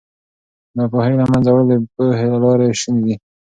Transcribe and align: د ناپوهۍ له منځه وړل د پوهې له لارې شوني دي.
د 0.71 0.71
ناپوهۍ 0.77 1.13
له 1.21 1.25
منځه 1.31 1.49
وړل 1.51 1.67
د 1.71 1.75
پوهې 1.93 2.25
له 2.33 2.37
لارې 2.43 2.77
شوني 2.81 3.01
دي. 3.05 3.15